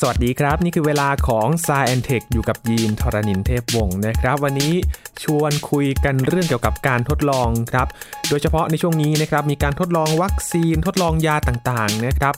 [0.00, 4.72] สวัสดีครับ นี่คือเวลาของ s ซแอนเทคอยู่กับยีนทรณินเทพวงศ์นะครับ วันนี้
[5.22, 7.86] ชวนคุยกันเรื่องเกี่ยวกับการทดลองครับ
[8.28, 12.34] โดยเฉพาะในช่วงนี้นะครับมีการทดลองวัคซีนทดลองยาต่างๆนะครับ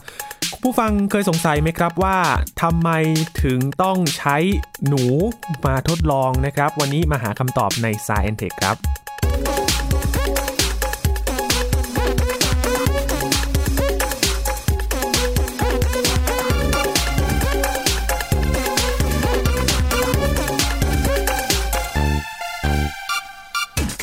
[0.61, 2.17] ผู้ฟังเคยสงสัยไหมครับว่า
[2.61, 2.89] ทำไม
[3.43, 4.37] ถึงต้องใช้
[4.87, 5.03] หนู
[5.65, 8.77] มาทดลองนะครับ วันนี้มาหาคำตอบใน s ายแอนเทคครับ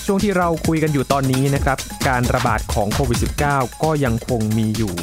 [0.09, 1.78] ช่วงที่เราคุยกันอยู่ตอนนี้นะครับ
[2.09, 4.95] การระบาดของโควิด -19 ก็ยังคงมีอยู่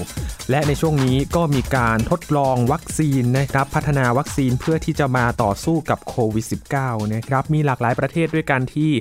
[0.50, 6.46] และในช่วงนี้ก็มีการทดลองวัคซีนนะครับพัฒนาวัคซีนเพื่อที่จะมาต่อสู้กับโควิด
[6.80, 8.92] -19 นะครับมีหลากหลายประเทศด้วยกันที่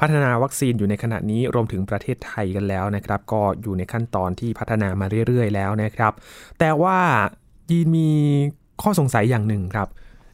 [0.00, 6.12] พัฒนาวัคซีนอยู่ในขณะนี้รวมถึงประเทศไทยกันแล้วนะครับก็อยู่ในขั้นตอนที่พัฒนามาเรื่อย ๆ แล้วนะครับ
[6.58, 6.98] แต่ว่า
[7.70, 8.10] ยีนมี
[8.82, 9.88] ข้อสงสัยอย่างหนึ่งครับ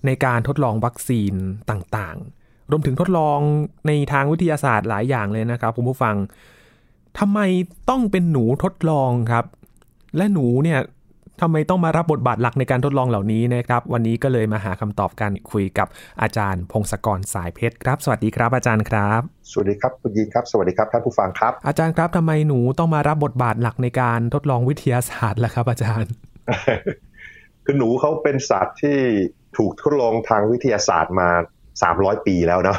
[0.06, 1.32] ในการทดลองวัคซีน
[1.70, 3.38] ต่างๆ รวมถึงทดลอง
[3.86, 6.14] ในทางวิทยาศาสตร์หลายอย่างเลยนะครับคุณผู้ฟัง
[7.18, 7.40] ทำไม
[7.90, 9.44] ต้องเป็นหนูทดลองครับ
[10.16, 10.80] และหนูเนี่ย
[11.40, 15.88] ทำไมต้องมารับบทบาทหลักในการทดลองเหล่านี้นะครับ วันนี้ก็เลยมาหาคำตอบกันคุยกับ
[16.22, 19.20] อาจารย์ พงศกรสายเพชรครับ สวัสดีครับ อาจารย์ครับ
[19.50, 26.12] สวัสดีครับคุณยินครับสวัสดีครับท่านผู้ฟังครับ อาจารย์ครับทำไมหนูต้องมารับบทบาทหลักในการทดลองวิทยาศาสตร์ล่ะครับ อาจารย์
[27.64, 28.98] คือหนูเขาเป็นสัตว์ที่
[29.56, 31.30] ถูกทดลองทางวิทยาศาสตร์มา
[31.82, 32.78] สามร้อยปีแล้วเนาะ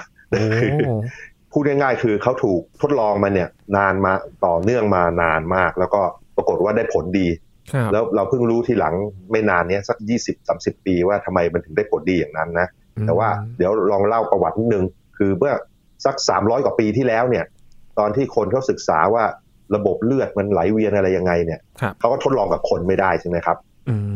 [1.51, 4.13] พูดง่ายๆ คือเขาถูกทดลองมาเนี่ย นานมา
[4.45, 6.01] ต่อเนื่องมานานมาก แล้วก็
[6.35, 7.27] ปรากฏว่าได้ผลดี
[7.91, 8.93] แล้วเราเพิ่งรู้ทีหลัง
[9.31, 12.67] ไม่นานเนี้ยสักยี่สิบสาสิบปีว่าทำไมมันถึงได้ผลดีอย่างนั้นนะ
[13.07, 14.85] แต่ว่าเดี๋ยวลองเล่าประวัตินิดนึง
[15.17, 15.53] คือเมื่อ
[16.05, 17.45] สักสามร้อยกว่าปีที่แล้วเนี่ย
[17.99, 19.23] ตอนที่คนเขาศึกษาว่า
[19.75, 21.59] ระบบเลือดมันไหลเวียนอะไรยังไงเนี่ย
[21.99, 23.57] เขาก็ทดลองกับคนไม่ได้ใช่ไหมครับ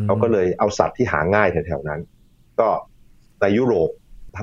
[0.05, 1.99] เขาก็เลยเอาสัตว์ที่หาง่ายแถวๆนั้น
[2.59, 2.67] ก็
[3.41, 3.89] ในยุโรป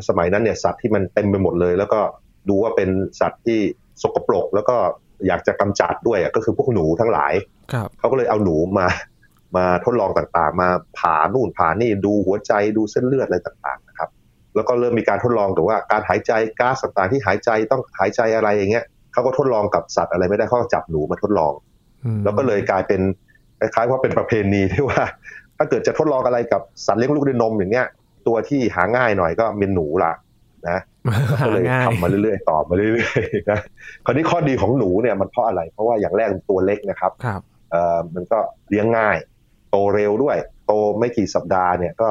[0.09, 2.01] สมัยนั้นเนี่ยสัตว์ที่มันเต็มไปหมดเลย แล้วก็
[2.49, 2.89] ดูว่าเป็น
[3.21, 3.59] สัตว์ที่
[4.03, 4.77] สกปรก แล้วก็
[5.27, 7.33] อยากจะกำจัดด้วยก็คือพวกหนูทั้งหลาย
[7.99, 8.87] เขาก็เลยเอาหนูมา
[9.57, 10.69] มาทดลองต่างๆ มา
[10.99, 14.09] ผ่านู่นผ่านี่ดูหัวใจดูเส้นเลือดอะไรต่างๆนะครับ
[14.55, 21.53] แล้วก็เริ่มมีการทดลองแต่ว่าการหายใจก๊าซต่างๆที่หายใจต้องหายใจอะไรอย่างเงี้ยเขาก็ทดลองกับสัตว์อะไรไม่ได้เขาก็จับหนูมาทดลอง
[22.25, 23.01] แล้วก็เลยกลายเป็น
[23.61, 25.03] คล้ายๆว่าเป็นประเพณีที่ว่า
[25.57, 27.87] ถ้าเกิดจะทดลองอะไรกับสัตว์เลี้ยงลูกด้วยนมอย่างเงี้ย
[28.27, 30.13] ตัวที่หาง่ายหน่อยก็เป็นหนูละ
[30.69, 30.79] นะ
[31.31, 33.61] ก็เลยทำมาเรื่อยๆต่อมาเรื่อยๆนะ
[34.05, 38.39] คราวนี้ข้อดีของหนูเนี่ยมันเพราะอะไร เพราะว่าอย่างแรกตัวเล็กนะครับครับเอ่อมันก็
[38.69, 39.17] เลี้ยงง่าย
[39.71, 40.37] โตเร็วด้วย
[40.67, 42.09] โตไม่กี่สัปดาห์เนี่ยก็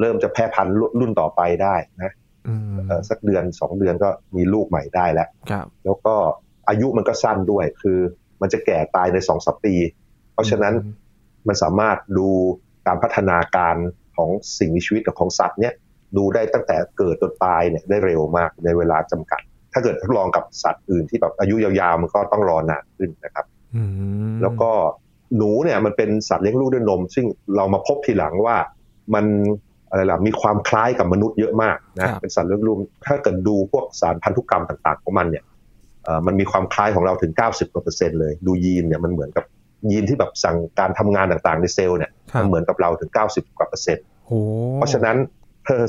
[0.00, 2.12] เริ่มจะแพร่พันธุ์รุ่นต่อไปได้นะ
[3.08, 5.28] สักเดือนสองเดือนก็มีลูกใหม่ได้แล้ว
[5.84, 6.14] แล้วก็
[6.68, 7.98] อายุมันก็สั้นด้วย คือ
[8.40, 9.74] มันจะแก่ตายในสองสัปปี
[10.32, 10.74] เพราะฉะนั้น
[11.46, 12.28] มันสามารถดู
[12.86, 13.76] การพัฒนาการ
[14.20, 15.74] ของสิ่งมีชีวิตกับของสัตว์เนี่ย
[16.16, 19.40] ดูได้ตั้งแต่เกิดจนตายเนี่ยได้เร็วมากในเวลาจำกัด
[19.72, 23.46] ถ้าเกิดทดลองกับสัตว์อื่นที่แบบอายุยาวๆมันก็ต้องรอนานขึ้นนะครับ
[24.42, 24.70] แล้วก็
[25.36, 27.26] หนูเนี่ยมันเป็นสัตว์เลี้ยงลูกด้วยนม ซึ่ง
[27.56, 28.56] เรามาพบทีหลังว่า
[29.14, 29.24] มัน
[29.90, 32.76] อะไรล่ะมีความคล้ายกับมนุษย์เยอะมากนะเป็นสัตว์เลี้ยงลูก
[33.06, 35.44] ถ้าเกิดดูพวกสารพันธุกรรมต่าง ๆ ของมันเนี่ย
[36.26, 39.44] มันมีความคล้ายของเราถึง 90กว่าเปอร์เซ็นต์เลย ดูยีนเนี่ยมันเหมือนกับ
[39.90, 42.10] ยีนที่แบบสั่งการทำงานต่างๆในเซลล์เนี่ย
[42.40, 44.06] มันเหมือนกับเราถึง 90 กว่าเปอร์เซ็นต์
[44.76, 45.16] เพราะฉะนั้น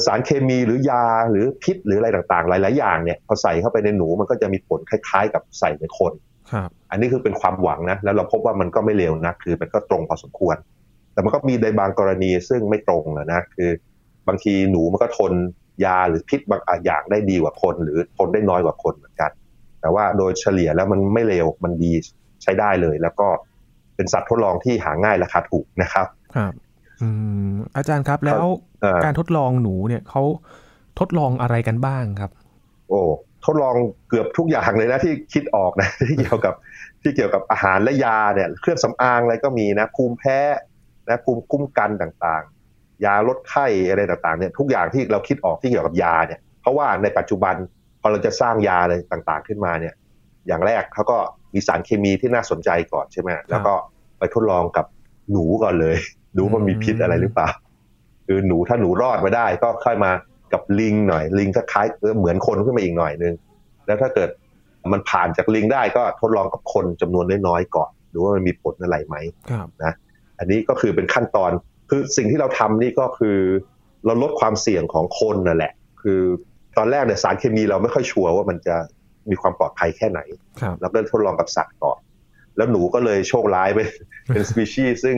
[0.06, 6.13] สารเคมีหรือยาหรือพิษหรืออะไรต่างๆ หลาย ๆ อย่างเนี่ยพอใส่เข้าไปในหนูมันก็จะมีผลคล้าย ๆ กับใส่ในคน
[6.91, 10.56] อันนี้คือเป็นความหวังนะแล้วเราพบว่ามันก็ไม่เลวนะคือมันก็ตรงพอสมควร
[11.13, 13.69] แต่มันก็มีในบางกรณีซึ่งไม่ตรงนะคือ
[14.28, 15.34] บางทีหนูมันก็ทน
[15.85, 19.31] ยาหรือพิษบางอย่างได้ดีกว่าคน หรือทนได้น้อยกว่าคนเหมือนกัน
[19.81, 21.91] แต่ว่าโดยเฉลี่ยแล้วมันไม่เลวมันดี
[22.44, 23.28] ใช้ได้เลย แล้วก็
[24.01, 26.07] เป็นสัตว์ทดลองที่หาง่ายราคาถูกนะครับ
[27.01, 27.07] อื
[27.51, 28.45] มอาจารย์ครับแล้ว
[29.06, 30.23] การทดลองหนูเนี่ยเขา
[31.00, 32.31] ทดลองอะไรกันบ้างครับ
[32.90, 33.01] โอ้
[33.45, 33.75] ทดลอง
[34.09, 36.53] เกือบทุกอย่างเลยนะที่คิดออกนะที่เกี่ยวกับ
[37.01, 40.40] ที่เกี่ยวกับอาหารและยาเนี่ย เครื่องสำอางอะไรก็มีนะภูมิแพ้
[41.09, 47.55] นะภูมิคุ้มกันต่างๆ ยาลดไข้อะไรต่างๆเนี่ยทุกอย่างที่เราคิดออกที่เกี่ยวกับยาเนี่ยเพราะว่าในปัจจุบัน
[48.02, 49.93] พอเราจะสร้างยาอะไรต่างๆขึ้นมาเนี่ย
[50.47, 51.17] อย่างแรกเขาก็
[51.53, 53.73] มีสารเคมีที่น่าสนใจก่อนใช่ไหมแล้วก็
[54.22, 54.85] ไปทดลองกับ
[55.32, 55.96] หนูก่อนเลย
[56.38, 57.50] ดูว่ามีพิษอะไรหรือเปล่า
[58.26, 60.12] คือหนูถ้าหนูรอดมาได้ ก็ค่อยมา
[60.53, 61.88] กับลิงหน่อย ลิงก็คล้าย
[62.20, 63.34] เหมือนคนขึ้นมาอีกหน่อยนึง
[63.85, 64.29] แล้วถ้าเกิด
[64.91, 69.16] มันผ่านจากลิงได้ก็ทดลองกับคนจำนวนน้อยๆก่อนดูว่ามันมีผลอะไรไหม
[69.84, 69.94] นะ
[70.40, 71.52] อันนี้ก็คือเป็นขั้นตอน
[71.90, 73.38] คือสิ่งที่เราทำนี่ก็คือ
[74.06, 76.22] เราลดความเสี่ยงของคนนั่นแหละ คือ
[76.78, 78.76] ตอนแรกเนี่ยสารเคมีเราไม่ค่อยชัวร์ว่ามันจะ
[79.29, 80.20] มีความปลอดภัยแค่ไหน
[80.82, 82.00] แล้วก็ทดลองกับสัตว์ก่อน
[82.57, 83.79] แล้วหนูก็เลยโชคร้ายไป
[84.33, 85.17] เป็นสปีชีส์ซึ่ง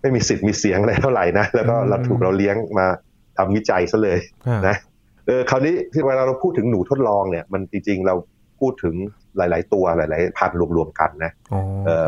[0.00, 2.86] ไม่มีสิทธิ์มีเสียงอะไรเท่าไหร่นะ แล้วก็เราถูกเราเลี้ยงมา
[3.36, 4.18] ทำวิจัยซะเลย
[4.68, 4.76] นะ
[5.26, 8.14] เออคราวนี้ที่เวลาเราพูดถึงหนูทดลองเนี่ย มันจริงๆเรา
[8.60, 8.94] พูดถึง
[9.36, 11.30] หลาย ๆ ตัวหลาย ๆ พันรวม ๆ กันนะ
[11.86, 12.04] เออ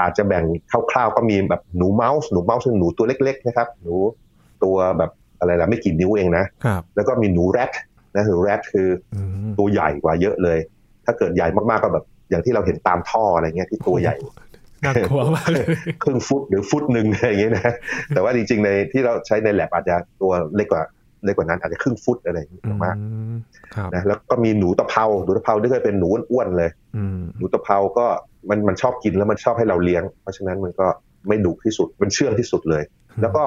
[0.00, 0.44] อาจจะแบ่ง
[0.90, 3.94] คร่าว ๆ ก็มีแบบหนูเมาส์หนูเมาส์ซึ่งหนูตัวเล็ก ๆ นะครับ หนู
[4.64, 6.44] ตัวแบบอะไรล่ะไม่กี่นิ้วเองนะ
[6.96, 7.70] แล้วก็มีหนูแรด
[8.16, 8.88] นะหนูแรดคือ
[9.58, 10.58] ตัวใหญ่กว่าเยอะเลย
[11.04, 14.16] ถ้าเกิดใหญ่มากๆก็แบบ อย่างที่เราเห็นตามท่ออะไรเงี้ยที่ตัวใหญ่
[14.84, 15.66] น่ากลัวมากเลย
[16.02, 17.74] ครึ่งฟุตหรือฟุตหนึ่งอะไรอย่างเงี้ยนะ
[18.14, 20.82] แต่ว่าจริงๆในที่เราใช้ในแลบอาจจะตัวเล็กกว่า
[21.24, 22.96] เล็กกว่านั้นอาจจะครึ่งฟุตอะไรอย่างเงี้ยมาก
[23.94, 26.70] นะแล้วก็มีหนูตะเภาหนูตะเภาที่เคยเป็นหนูอ้วนเลย
[27.38, 28.06] หนูตะเภาก็
[28.50, 30.86] มันมันชอบกินแล้วมันชอบให้เราเลี้ยง เพราะฉะนั้นมันก็
[31.28, 32.82] ไม่ดุที่สุดมันเชื่องที่สุดเลย
[33.22, 33.44] แล้วก็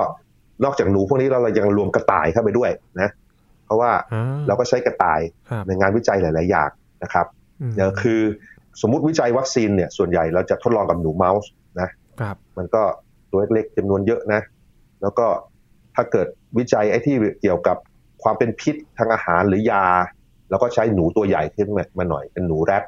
[0.64, 2.72] นอกจากหนูพวกนี้เรายังรวมกระต่ายเข้าไปด้วย
[3.02, 3.10] นะ
[3.66, 3.92] เพราะว่า
[4.48, 5.20] เราก็ใช้กระต่าย
[5.68, 6.70] ในงานวิจัยหลาย ๆ อย่าง
[7.04, 7.26] นะครับ
[7.76, 8.22] เดี๋ยวคือ
[8.81, 11.50] สมมุติวิจัยวัคซีนเนี่ยส่วนใหญ่เราจะทดลองกับหนูเมาส์
[11.81, 11.90] นะ
[12.20, 12.84] ครับมันก็
[13.31, 14.42] ตัวเล็กๆจำนวนเยอะนะ
[15.02, 15.28] แล้วก็
[15.96, 16.28] ถ้าเกิด
[16.58, 17.78] วิจัยไอ้ที่เกี่ยวกับ
[18.24, 19.86] ความเป็นพิษทางอาหารหรือยา
[20.50, 22.84] เราก็ใช้หนูตัวใหญ่ขึ้นมาหน่อยเป็นหนูแรด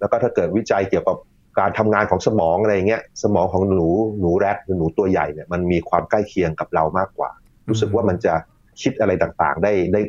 [0.00, 1.16] แล้วก็ถ้าเกิดวิจัยเกี่ยวกับ
[1.58, 3.88] การทำงานของสมองอะไรเงี้ยสมองของหนู
[4.20, 7.30] หนูแรดหรือหนูตัวใหญ่เนี่ยมันมีความใกล้เคียงกับเรามากกว่า
[7.68, 8.34] รู้สึกว่ามันจะ
[8.82, 10.00] คิดอะไรต่างๆ ได้ได้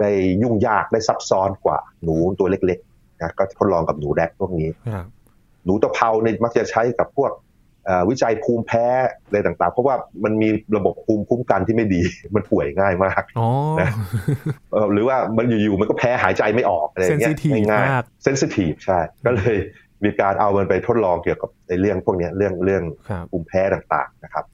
[0.00, 0.10] ได้
[0.42, 2.93] ยุ่งยากได้ซับซ้อนกว่าหนูตัวเล็กๆ
[3.24, 4.70] นะก็ทดลองกับหนูแรดพวกนี้
[5.64, 7.32] หนูตะเภาเนี่ยมักจะใช้กับพวก
[8.08, 8.86] วิจัยภูมิแพ้
[9.26, 9.94] อะไรต่างๆ เพราะว่า
[10.24, 12.02] มันมีระบบภูมิคุ้มกันที่ไม่ดี
[12.34, 13.22] มันป่วยง่ายมาก
[13.80, 13.90] นะ
[14.92, 17.30] หรือว่ามันอยู่ๆมันก็แพ้หายใจไม่ออกอะไรเงี้ย
[17.70, 17.88] ง่าย
[18.24, 19.56] เซนซิทีฟใช่ ก็เลย
[20.04, 22.82] มีการเอามันไปทดลองเกี่ยวกับในเรื่องพวกนี้เรื่องเรื่อง
[23.30, 24.44] ภูมิแพ้ต่างๆนะครับ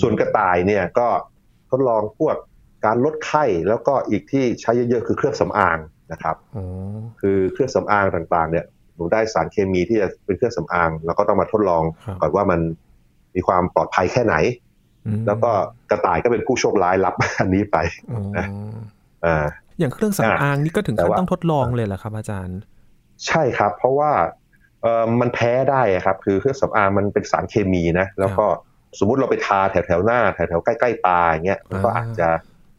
[0.00, 1.08] ส่วนกระต่ายเนี่ยก็
[1.70, 2.36] ทดลองพวก
[2.86, 5.78] การลดไข้แล้วก็อีกที่ใช้เยอะๆคือเครื่องสำอาง
[6.12, 6.36] นะครับ
[7.20, 8.64] คือเครื่องสำอางต่างๆ เนี่ย
[8.94, 11.82] หนูได้สารเคมีที่จะเป็นเครื่องสำอาง แล้วก็ต้องมาทดลอง
[12.20, 12.60] ก่อนว่ามัน
[13.34, 14.34] มีความปลอดภัยแค่ไหน
[15.26, 15.50] แล้วก็
[15.90, 17.76] กระต่ายก็เป็นผู้โชคร้ายรับอันนี้ไป
[19.26, 19.44] อ่า
[19.78, 22.58] อย่างเครื่องสำอางนี่ก็ถึงขั้นต้องทดลองเลยเหรอครับ อาจารย์
[23.26, 24.10] ใช่ครับ เพราะว่า
[24.82, 28.46] เออมันแพ้ได้ครับ คือเครื่องสำอางมันเป็นสารเคมีนะแล้วก็
[28.98, 32.28] สมมุติเราไปทาแถวแถวหน้าแถวแถวใกล้ๆตาอย่างเงี้ยมันก็อาจจะ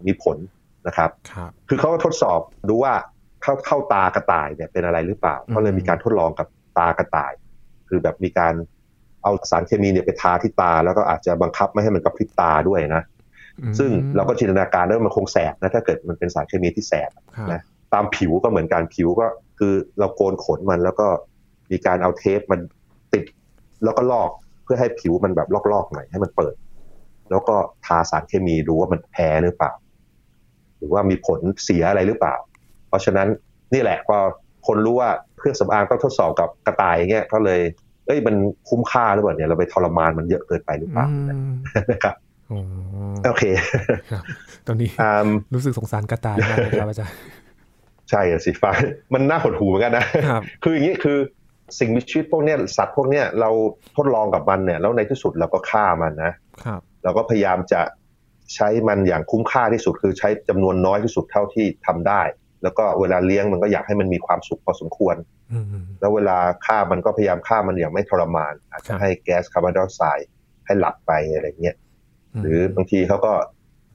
[0.06, 0.38] มีผล
[0.88, 1.10] นะครับ
[1.70, 2.40] คือเขาก็ทดสอบ
[2.70, 2.94] ดูว่า
[3.42, 6.48] เข้าเข้าตากระต่ายเนี่ยเป็นอะไรหรือเปล่า ก็เลยมีการทดลองกับ
[6.78, 7.34] ตากระต่าย
[7.90, 8.54] คือแบบมีการ
[9.24, 13.04] เอาสารเคมีเนี่ยไปทาที่ตา แล้วก็อาจจะบังคับไม่ให้มันกระพริบตาด้วยนะ
[13.80, 17.12] ซึ่งเราก็จินตนาการได้ว่ามันคงแสบนะถ้าเกิดมันเป็นสารเคมีที่แสบ
[17.52, 17.62] นะ
[17.94, 19.28] ตามผิวก็เหมือนการผิวก็
[19.60, 21.08] คือเราโกนขนมันแล้วก็
[21.72, 22.60] มีการเอาเทปมัน
[23.14, 23.24] ติด
[23.84, 24.32] แล้วก็ลอก
[24.64, 26.56] เพื่อให้ผิวมันแบบลอกๆหน่อยให้มันเปิด
[27.30, 27.56] แล้วก็
[27.86, 29.74] ทาสารเคมีดูว่ามันแพ้หรือเปล่า
[30.78, 32.36] หรือว่ามีผลเสียอะไรหรือเปล่า
[32.90, 33.28] เพราะฉะนั้น
[33.74, 34.18] นี่แหละพอ
[34.68, 37.62] คนรู้ว่าเครื่องสำอางต้องทดสอบกับกระต่ายเงี้ยก็เลย
[38.08, 38.36] เอ้ยมัน
[38.70, 41.06] คุ้มค่าหรือเปล่าเนี่ยเราไปทรมานมันเยอะเกินไปหรือเปล่า
[41.92, 42.16] นะครับ
[43.28, 43.44] โอเค
[44.68, 44.90] ตอนนี้
[45.54, 47.16] รู้สึกสงสารกระต่ายมากเลยครับอาจารย์
[48.10, 48.72] ใช่สิฟ้า
[49.14, 50.06] มันน่าหดหูเหมือนกันนะ
[50.64, 51.18] คืออย่างนี้คือ
[51.80, 53.50] สิ่งมีชีวิตพวกนี้สัตว์พวกนี้เรา
[53.98, 56.32] ทดลองกับมันเนี่ยแล้วในที่สุดเราก็ฆ่ามันนะ
[57.04, 57.82] เราก็พยายามจะ
[58.56, 62.22] ใช้มันอย่างคุ้มค่าที่สุดคือใช้จำนวนน้อยที่สุดเท่าที่ทำได้
[62.64, 65.16] แล้วก็เวลาเลี้ยงมันก็อยากให้มันมีความสุขพอสมควร
[66.00, 70.28] แล้วเวลาฆ่ามันก็พยายามฆ่ามันอย่างไม่ทรมาน อาจจะให้แก๊สคาร์บอนไดออกไซด์
[70.66, 71.76] ให้หลับไปอะไรเงี้ย
[72.42, 73.32] หรือบางทีเขาก็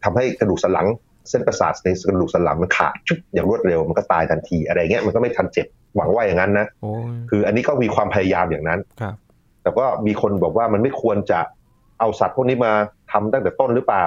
[0.05, 0.87] ทำให้กระดูกสันหลัง
[1.29, 5.67] เส้นประสาทในกระดูกสันหลังมันขาดชุดอย่างรวดเร็วมันก็ตายทันทีอะไรเงี้ยมันก็ไม่ทันเจ็บ
[5.97, 6.67] หวังว่าอย่างนั้นนะ
[7.31, 8.81] คืออันนี้ก็มีความพยายามอย่างนั้น
[9.63, 11.41] แต่ก็มีคนบอกว่ามันไม่ควรจะ
[12.01, 12.73] เอาสัตว์พวกนี้มา
[13.13, 14.05] ทำตั้งแต่ต้นหรือเปล่า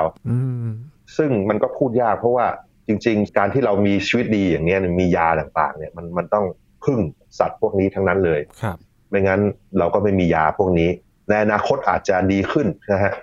[1.17, 2.45] ซึ่งมันก็พูดยากเพราะว่า
[2.87, 6.45] จริง ๆ การที่เรามีชีวิตดีอย่างเนี้ยมียาต่างๆเนี่ยมันมันต้อง
[6.83, 6.99] พึ่ง
[7.39, 8.77] สัตว์พวกนี้ทั้งนั้นเลยครับ
[9.09, 9.41] ไม่งั้น
[9.79, 10.89] เราก็ไม่มียาพวกนี้
[11.29, 13.13] ในอนาคตอาจจะดีขึ้นนะฮะ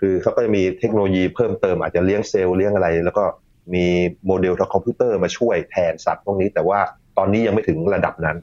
[0.00, 3.24] คือเขาก็จะมีเทคโนโลยีเพิ่มเติมอาจจะเลี้ยงเซลล์เลี้ยงอะไร แล้วก็
[3.74, 3.84] มี
[4.26, 6.80] โมเดลทางคอมพิวเตอร์มาช่วยแทนสัตว์พวกนี้ แต่ว่า
[7.18, 8.36] ตอนนี้ยังไม่ถึงระดับนั้น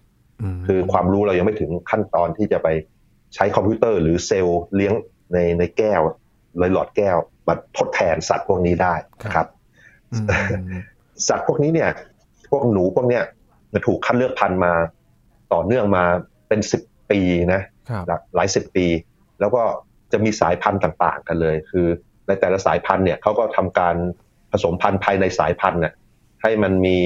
[0.68, 2.68] คือความรู้เรายังไม่ถึงขั้นตอนที่จะไป
[3.36, 4.94] ใช้คอมพิวเตอร์หรือเซลล์เลี้ยง
[5.34, 6.02] ในในแก้ว
[6.58, 7.18] เลยหลอดแก้ว
[7.48, 8.94] มาทดแทนสัตว์พวกนี้ได้
[9.24, 9.48] นะครับ
[11.28, 11.90] สัตว์พวกนี้เนี่ย
[12.52, 13.24] พวกหนูพวกเนี้ย
[13.74, 14.74] มันถูกคัดเลือกพันธุ์มา
[15.54, 16.04] ต่อเนื่องมา
[16.48, 17.20] เป็นสิบปี
[17.54, 17.62] นะ
[18.36, 18.86] หลายสิบปี
[19.40, 19.64] แล้วก็
[20.12, 21.88] จะมีสายพันธุ์ต่างๆ กันเลย คือ
[22.28, 23.96] ในแต่ละสายพันธุ์เนี่ยเขาก็ทำการ
[24.52, 25.94] ผสมพันธุ์ภายในสายพันธุ์เนี่ย
[26.42, 27.00] ให้มันมี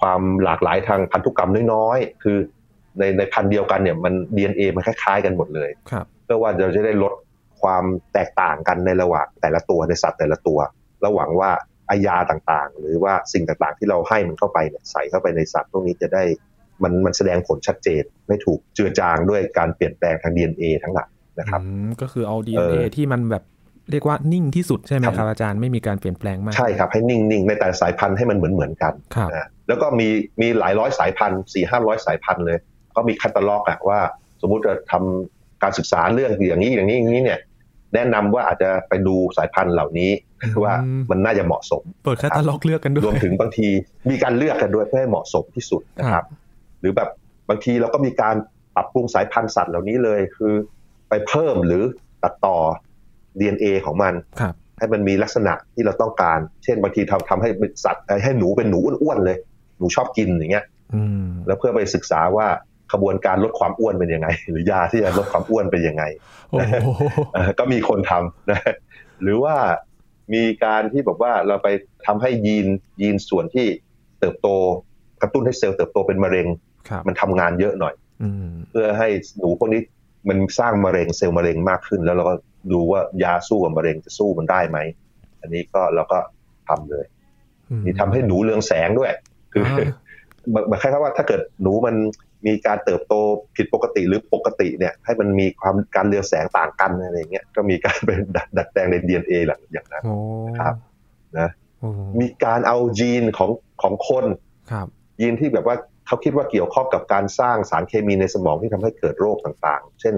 [0.00, 2.38] ความหลากหลายทางพันธุกรรมน้อยๆ คือ
[2.98, 5.70] ในในพันธุ์เดียวกันเนี่ยมัน DNA มันคล้ายๆ กันหมดเลย
[6.24, 7.12] เพื่อว่าเราจะได้ลด
[7.62, 10.58] ความแตกต่างกันในระหว่างแต่ละตัวในสัตว์แต่ละตัว
[11.06, 11.50] ระหวังว่า
[11.90, 16.22] อายาต่างๆ หรือว่าสิ่งต่างๆ ที่เราให้มันเข้าไปเนี่ยใส่เข้าไปในสัตว์พวกนี้จะได้
[16.82, 21.60] มันมันแสดงผลชัดเจนไม่ถูกเจือจางด้วยการเปลี่ยนแปลงทาง DNA ทั้งหลายนะครับ
[22.00, 23.44] ก็คือเอา DNA ที่มันแบบ
[23.90, 28.92] เรียกว่านิ่งที่สุดใช่ไหมครับอาจารย์ไม่มีการเปลี่ยนแปลงมากใช่ครับให้นิ่งๆในแต่สายพันธุ์ให้มันเหมือนเหมือนกัน
[29.34, 30.08] นะแล้วก็มี
[30.40, 32.58] มีหลายร้อยสายพันธุ์สี่ห้าร้อยสายพันธุ์เลย
[32.96, 34.00] ก็มีคัตตาล็อกอะว่า
[34.42, 37.40] สมมุติจะทำการศึกษาเรื่องอย่างนี้อย่างนี้อย่างนี้เนี่ย
[37.96, 40.10] แนะนำว่าอาจจะไปดูสายพันธุ์เหล่านี้
[40.64, 40.74] ว่า
[41.10, 43.68] มันน่าจะเหมาะสม เปิดคัตตาล็อกเลือกกันด้วยรวมถึงบางที
[44.10, 46.24] มีการเลือกกันด้วยเพื่อให้เหมาะสมที่สุดนะครับ
[46.80, 47.08] หรือแบบ
[47.48, 48.36] บางทีเราก็มีการ
[48.74, 50.54] ปรับปรุงสายพันธุ์สัตว์เหล่านี้เลย คือ
[51.08, 51.82] ไปเพิ่มหรือ
[52.22, 52.56] ตัดต่อ
[53.38, 54.14] DNA ของมัน
[54.78, 57.48] ให้มันมีลักษณะที่เราต้องการ เช่นบางทีทำทำให้
[57.84, 59.38] สัตว์ให้หนูเป็นหนูอ้วนๆเลย
[59.78, 60.64] หนูชอบกินอย่างเงี้ย
[61.46, 62.46] แล้วเพื่อไปศึกษาว่า
[62.92, 66.04] ขบวนการลดความอ้วนเป็นยังไง หรือยาที่จะลดความอ้วนเป็นยังไง
[67.58, 68.60] ก็มีคนทำนะ
[69.22, 69.56] หรือว่า
[70.34, 71.68] มีการที่บอกว่าเราไป
[72.06, 72.66] ทำให้ยีน
[73.00, 73.66] ยีนส่วนที่
[74.20, 74.48] เติบโต
[75.22, 76.46] กระตุ้นให้เซลล์เติบโตเป็นมะเร็ง
[77.06, 77.94] มันทำงานเยอะหน่อย
[78.70, 79.80] เพื่อให้หนูพวกนี้
[80.28, 82.34] มันสร้างมะเร็งเซลล์มะเร็งมากขึ้น แล้วเราก็
[82.72, 84.78] ดูว่ายาสู้กับมะเร็งจะสู้มันได้ไหม
[85.40, 86.18] อันนี้ก็เราก็
[86.68, 87.04] ทำเลย
[87.84, 89.12] มีทำให้หนูเรืองแสงด้วย
[89.52, 89.64] คือ
[90.68, 91.94] หมายความว่าถ้าเกิดหนูมัน
[92.46, 93.14] มีการเติบโต
[93.56, 98.20] ผิดปกติหรือปกติเนี่ยให้มันมีความการเรืองแสงต่างกันอะไรเงี้ยก็มีการเป็น
[98.56, 100.04] ดัดแปลงในดีเอ็นเอหลังอย่างนั้น
[100.60, 100.74] ครับ
[101.38, 101.48] นะ
[102.20, 103.50] มีการเอายีนของ
[103.82, 104.24] ของคน
[104.72, 104.86] ครับ
[105.20, 105.76] ยีนที่แบบว่า
[106.06, 110.14] เขาคิดว่าเกี่ยวข้องกับการสร้างสารเคมีในสมองที่ทำให้เกิดโรคต่างๆ เช่น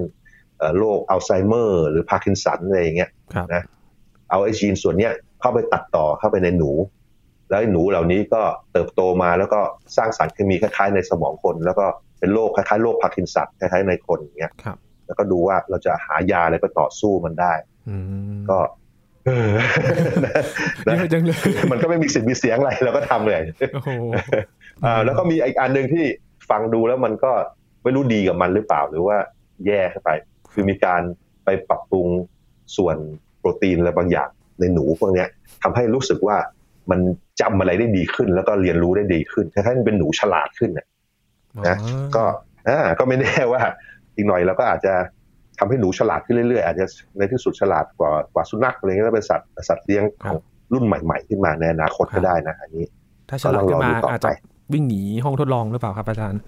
[0.79, 3.11] โรคอัลไซเมอร์ หรือพาร์กินสันอะไรอย่างเงี้ย
[3.55, 3.63] นะ
[4.31, 6.71] เอาไอ้ยีนส่วนเนี้ยเข้าไปตัดต่อเข้าไปในหนู
[7.51, 8.43] แล้วหนูเหล่านี้ก็
[8.73, 9.61] เติบโตมาแล้วก็
[9.97, 11.87] สร้างสารเคมีคล้ายๆในสมองคนแล้วก็
[12.19, 14.53] เป็นโรคคล้ายๆโรคพาร์กินสันคล้ายๆในคนอย่างเงี้ย
[15.07, 17.53] แล้วก็ดูว่าเราจะหายาอะไรไปต่อสู้มันได้
[18.51, 18.59] ก็
[20.85, 21.39] เยอะจังเลย
[21.73, 23.43] มันก็ไม่มีสิทธิ์มีเสียงอะไรเราก็ทำเลย
[24.85, 26.05] อ่าแล้วก็มีอีกอันหนึ่งที่
[26.51, 27.33] ฟังดูแล้วมันก็
[27.83, 29.17] ไม่รู้ดีกับมันหรือเปล่าหรือว่า
[29.67, 30.11] แย่เข้าไป
[30.53, 31.03] คือมีการ
[31.45, 32.09] ไปปรับปรุง
[32.77, 32.97] ส่วน
[33.39, 34.29] โปรตีนอะไรบางอย่าง
[34.61, 35.25] ในหนูพวกนี้
[35.63, 36.37] ทำให้รู้สึกว่า
[36.91, 37.01] มัน
[37.41, 41.77] จำอะไรได้ดีขึ้น แล้วก็เรียนรู้ได้ดีขึ้นคล้ายๆเป็นหนูฉลาดขึ้นนะ
[42.17, 42.25] ก็
[42.69, 43.63] อ่าก็ไม่แน่ว่า
[44.17, 44.95] อีกหน่อยเราก็อาจจะ
[45.59, 46.85] ทำให้หนูฉลาดขึ้นเรื่อยๆ อาจจะ
[47.19, 50.41] ในที่สุดฉลาดกว่ากว่าสุนัขอะไรเงี้ยเป็นสัตว์สัตว์เลี้ยงของ
[50.73, 52.85] รุ่นใหม่ ๆ ขึ้นมาในอนาคตก็ได้นะ อันนี้
[53.31, 54.31] ถ้าฉลาดขึ้นมาอาจจะ
[54.73, 56.41] วิ่งหนีห้องทดลองหรือเปล่าครับอาจารย์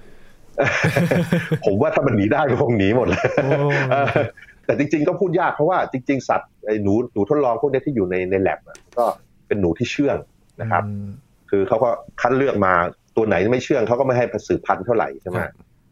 [1.65, 3.27] ผมว่าถ้ามันหนีได้ก็คงหนีหมดเลย
[4.67, 8.59] แต่จริงๆก็พูดยากเพราะว่าจริง ๆ สัตว์ไอ้หนูหนูทดลองพวกนี้ที่อยู่ในในแลบ
[8.99, 9.05] ก็
[9.47, 10.17] เป็นหนูที่เชื่อง
[10.61, 10.83] นะครับ
[11.51, 11.91] คือเขาก็
[12.21, 12.73] คัดเลือกมา
[13.17, 15.39] ตัวไหนไม่เชื่องเขาก็ไม่ให้สืบพันธุ์เท่าไหร่ใช่ไหม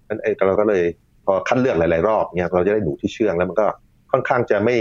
[0.09, 0.83] นั่นเองเราก็เลย
[1.27, 3.67] พอคัดเลือกหลาย ๆ รอบเนี่ยเราจะได้หนูที่เชื่องแล้วมันก็
[4.13, 4.77] ค่อนข้างจะไม่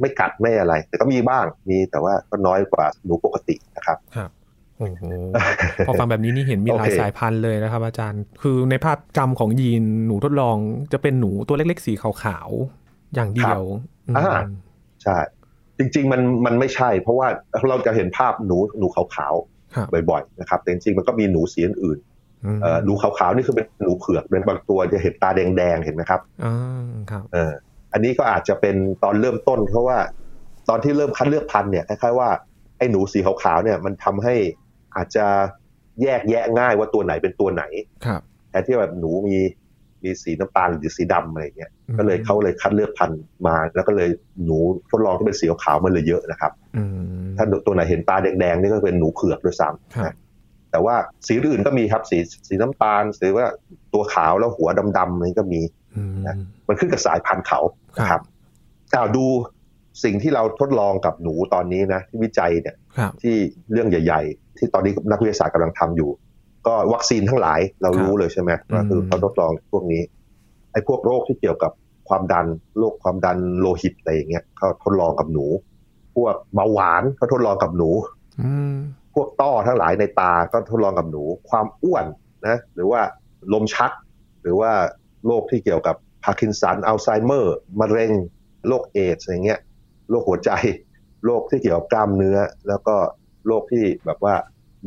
[0.00, 4.30] ไม่กัดไม่อะไร แต่ก็มีบ้างมีแต่ว่าก็น้อยกว่าหนูปกตินะครับครับ
[4.78, 5.04] โอ้โห
[5.86, 10.56] พอฟังแบบนี้นี่เห็นมีหลายสายพันธุ์เลยนะครับ อาจารย์ คือในภาพจำของยีนหนูทดลอง
[10.92, 13.60] จะเป็นหนูตัวเล็กๆสีขาวๆอย่างเดียว
[14.16, 14.26] อ่า
[15.02, 15.16] ใช่
[15.78, 17.28] จริง ๆ มันมันไม่ใช่ เพราะว่า
[17.68, 19.53] เราจะเห็นภาพหนูหนูขาวๆ
[20.10, 21.98] บ่อยๆนะครับแต่จริงๆมันก็มีหนูสีอื่น
[22.84, 26.52] หนูขาวๆนี่คือเป็นหนูเผือกเป็นบางตัวจะเห็นตาแดงๆเห็นไหมครับอ๋อ
[27.10, 27.52] ครับเออ
[27.92, 29.98] อันนี้ก็อาจจะเป็นตอนเริ่มต้นเพราะว่า
[30.68, 32.28] ตอนที่เริ่มคัดเลือกพันธุ์เนี่ยคล้ายๆว่า
[32.78, 34.34] ไอ้หนูสีขาวๆเนี่ยมันทำให้
[34.96, 35.26] อาจจะ
[36.02, 37.64] แยกแยะง่ายว่าตัวไหนเป็นตัวไหน
[38.06, 39.38] ครับแทนที่แบบหนูมี
[40.04, 44.08] มีสีน้ำตาลหรือสีดำอะไรเงี้ยก็เลยเขาเลยคัดเลือกพันธุ์มา แล้วก็เลย
[44.44, 44.58] หนู
[44.90, 46.52] ทดลองที่เป็นสีขาวมันเลยเยอะนะครับ
[47.36, 50.94] ถ้าตัวไหนเห็นตาแดงๆนี่ก็เป็นหนูเผือกด้วยซ้ำแต่ว่า
[51.26, 52.18] สีอื่นก็มีครับสี
[52.48, 53.46] สีน้ำตาลหรือว่า
[53.92, 54.68] ตัวขาวแล้วหัว
[54.98, 55.60] ดำๆนี่ก็มี
[56.26, 56.36] นะ
[56.68, 57.60] มันขึ้นกับสายพันธุ์เขา
[58.10, 58.22] ครับ
[58.94, 59.24] กล่าวดู
[60.04, 62.76] สิ่งที่เราทดลองกับหนูตอนนี้นะที่วิจัยเนี่ย
[63.22, 63.34] ที่
[63.72, 66.10] เรื่องใหญ่ ๆ ที่ตอนนี้นักวิทยาศาสตร์กำลังทำอยู่
[66.66, 70.02] ก็วัคซีนทั้งหลายเรารู้เลยใช่ไหมว่าคือเขาทดลองพวกนี้
[70.72, 71.72] ไอ้พวกโรคที่เกี่ยวกับ
[72.08, 72.46] ความดัน
[72.78, 75.46] โรคความดันโลหิตอะไรอย่างเงี้ยเขาทดลองกับหนู
[76.16, 77.90] พวกเบาหวานเขาทดลองกับหนู
[79.14, 82.04] พวกต้อทั้งหลายในตาก็ทดลองกับหนู ความอ้วน
[82.46, 83.00] นะหรือว่า
[83.52, 83.90] ลมชัก
[84.42, 84.72] หรือว่า
[85.26, 88.12] โรคที่เกี่ยวกับพาร์กินสันอัลไซเมอร์มะเร็ง
[88.68, 89.60] โรคเอดส์อะไรเงี้ย
[90.10, 90.50] โรคหัวใจ
[91.24, 92.96] โรคที่เกี่ยวกับกล้ามเนื้อ แล้วก็
[93.46, 94.34] โรคที่แบบว่า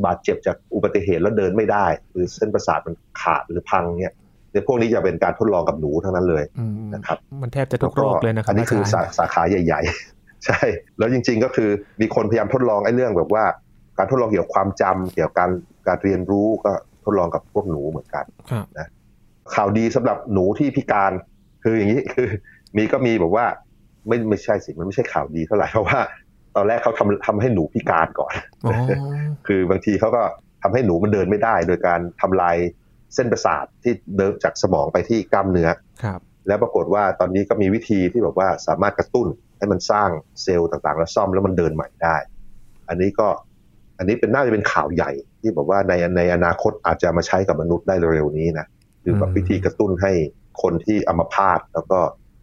[0.06, 4.13] บาดเจ็บจากอุบัติเหตุแล้วเดินไม่ได้ หรือเส้นประสาทมันขาดหรือพังเนี่ย
[4.54, 6.44] ในพวกนี้จะเป็นการทดลองกับหนูทั้งนั้นเลย
[6.96, 8.82] นะครับมันแทบจะทุกโรคเลยนะครับอันนี้คือ
[9.18, 9.82] สาขาใหญ่
[10.13, 10.60] ๆ ใช่
[10.98, 11.70] แล้วจริง ๆก็คือ
[12.01, 13.44] มีคนพยายามทดลองไอ้เรื่องแบบว่า
[13.98, 15.51] การทดลองเกี่ยวกับความจำเกี่ยวกับการ
[15.88, 16.72] การเรียนรู้ก็
[17.04, 18.25] ทดลองกับพวกหนูเหมือนกัน
[18.77, 18.88] นะ
[19.56, 21.12] ข่าวดีสำหรับหนูที่พิการ
[21.63, 22.27] คืออย่างนี้คือ
[22.77, 23.46] มีก็มีบอกว่า
[24.08, 26.00] ไม่ไม่ใช่สิมันไม่ใช่ข่าวดีเท่าไหร่เพราะว่า
[26.58, 28.34] ตอนแรกเขาทำทำให้หนูพิการก่อน
[29.48, 30.24] คือบางทีเขาก็
[30.64, 32.56] ทำให้หนูมันเดินไม่ได้ โดยการทำลาย
[33.16, 35.70] เส้นประสาทที่เดินจากสมองไปที่กล้ามเนื้อ
[36.04, 40.10] ครับแล้วปรากฏว่าตอนนี้ก็มีวิธีที่แบบว่าสามารถกระตุ้นให้มันสร้าง
[40.44, 42.16] เซลล์ต่างๆ แล้วซ่อมแล้วมันเดินใหม่ได้
[42.90, 43.28] อันนี้ก็
[43.98, 45.12] อันนี้เป็นน่าจะเป็นข่าวใหญ่
[45.42, 48.68] ที่บอกว่าในในอนาคตอาจจะมาใช้กับมนุษย์ได้เร็วๆนี้นะ
[49.04, 50.12] คือแบบวิธีกระตุ้นให้
[50.62, 52.00] คนที่อัมพาตแล้วก็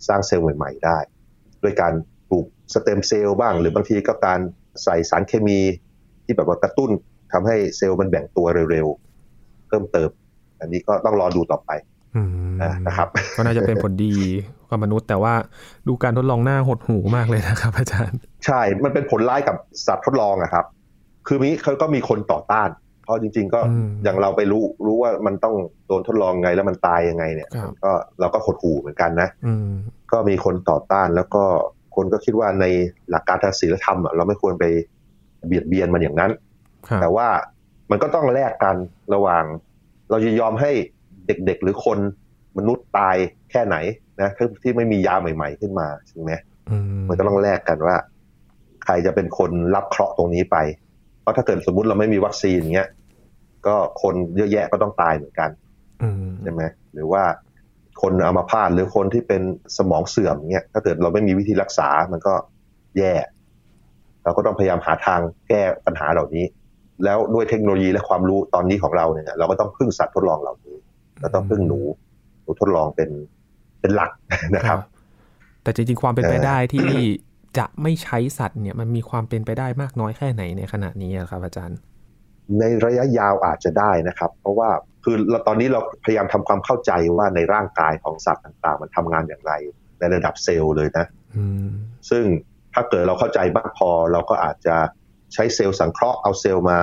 [0.09, 0.99] สร้างเซลล์ใหม่ ๆ ได้
[1.63, 1.93] ด้วยการ
[2.31, 4.41] ปลูกสเต็มเซลล์บ้าง หรือบางทีก็การ
[4.85, 5.61] ใส่สารเคมี
[6.25, 6.91] ที่แบบว่ากระตุ้น
[7.33, 10.11] ทำให้เซลล์มันแบ่งตัวเร็วๆ เพิ่มเติม
[10.61, 11.71] อันนี้ก็ต้องรอดูต่อไป
[12.87, 14.15] นะครับ ก็น่าจะเป็นผลดี
[14.71, 15.35] กับมนุษย์ แต่ว่า
[15.89, 20.65] ดูการทดลองหน้าหดหูมากเลยนะครับ อาจารย์ ใช่ มันเป็นผลร้ายกับสัตว์ทดลองอะครับ
[21.27, 22.69] คือนี้เขาก็มีคนต่อต้าน
[23.05, 23.61] เพราะจริง ๆ ก็
[24.05, 25.55] อย่างเราไปรู้รู้ว่ามันต้อง
[25.87, 27.49] โดนทดลองไงแล้วมันตายยังไงเนี่ย
[27.85, 29.29] ก็เราก็หดหูเหมือนกันนะ
[30.13, 31.45] ก็มีคนต่อต้านแล้วก็
[31.95, 32.65] คนก็คิดว่าใน
[33.11, 34.65] หลักการทางศีลธรรมเราไม่ควรไป
[35.47, 36.33] เบียดเบียนมันอย่างนั้น
[37.01, 37.29] แต่ว่า
[37.91, 38.77] มันก็ต้องแลกกัน
[39.15, 39.45] ระหว่าง
[40.11, 40.71] เราจะยอมให้
[41.27, 41.99] เด็กๆ หรือคน
[42.59, 43.17] มนุษย์ตาย
[43.51, 43.77] แค่ไหน
[44.21, 44.31] นะ
[44.63, 46.33] ที่ไม่มียาใหม่ ๆ ขึ้นมาใช่ไหม
[47.09, 47.97] มันก็ต้องแลกกันว่า
[48.85, 50.57] ใครจะเป็นคนรับเคราะห์ตรงนี้ไป
[51.21, 52.89] เพราะถ้าเกิดสมมุติเราไม่มีวัคซีนเงี้ย
[53.67, 55.51] ก็คนเยอะแยะก็ต้องตายเหมือนกัน
[56.43, 56.63] ใช่ไหม
[56.95, 57.23] หรือว่า
[58.03, 59.43] คนอัมาพาตหรือคนที่เป็น
[59.79, 62.35] สมองเสื่อมเงี้ยถ้าเกิดเราไม่มีวิธีรักษามันก็
[62.99, 63.15] แย่
[64.25, 66.45] เราก็ต้องพยายามหาทางแก้ปัญหาเหล่านี้
[67.05, 70.77] แล้วด้วยเทคโนโลยีและความรู้ตอนนี้ของเราเนี่ย เราก็ต้องพึ่งสัตว์ทดลองเหล่านี้
[71.21, 71.81] เราต้องพึ่งหนู
[72.43, 73.11] หนูทดลองเป็น
[73.81, 74.11] เป็นหลัก
[74.55, 74.79] นะครับ
[75.63, 76.91] แต่จริงๆความเป็นไปได้ที่
[77.59, 81.79] จะไม่ใช้สัตว์เนี่ยมันมีความเป็นไปได้มากน้อยแค่ไหนในขณะนี้ครับอาจารย์
[82.59, 84.71] ในระยะยาวอาจจะได้นะครับ เพราะว่า
[85.05, 89.53] คือเราตอนนี้เราพยายามทำความเข้าใจว่าในร่างกายของสัตว์ต่างๆ มันทำงานอย่างไร
[89.99, 91.07] ในระดับเซลล์เลยนะ
[92.11, 92.25] ซึ่ง
[92.75, 94.77] ถ้าเกิดเราเข้าใจมากพอ เราก็อาจจะ
[95.35, 96.79] ใช้เซลล์สังเคราะห์เอาเซลล์มา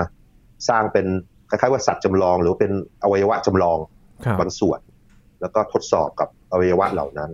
[0.70, 1.08] สร้างเป็น
[1.50, 2.72] คล้ายๆว่าสัตว์จำลอง หรือเป็น
[3.04, 3.78] อวัยวะจำลอง
[4.40, 4.80] บางส่วน
[5.42, 7.30] แล้วก็ทดสอบกับอวัยวะเหล่านั้น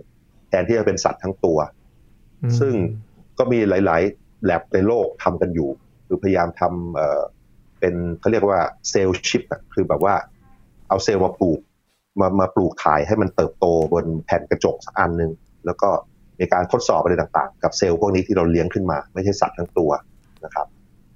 [0.48, 1.58] แทนที่จะเป็นสัตว์ทั้งตัว
[2.60, 2.74] ซึ่ง
[3.38, 5.68] ก็มีหลาย ๆ แลบในโลกทำกันอยู่
[6.06, 8.60] คือพยายามทำเเป็นเขาเรียกว่า
[8.90, 9.42] เซลล์ชิป
[9.74, 10.14] คือแบบว่า
[10.88, 11.60] เอาเซลล์มาปลูก
[12.20, 15.30] มามาปลูกถ่ายให้มันเติบโตบนแผ่นกระจกสักอันหนึ่ง
[15.66, 15.88] แล้วก็
[16.40, 19.90] มีการทดสอบอะไรต่างๆ กับเซลล์พวกนี้ที่เราเลี้ยงขึ้นมา ไม่ใช่สัตว์ทั้งตัว
[20.44, 20.66] นะครับ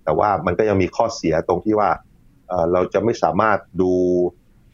[0.05, 1.91] แต่ว่ามันก็ยังมีข้อเสียตรงที่ว่า
[2.73, 3.93] เราจะไม่สามารถดู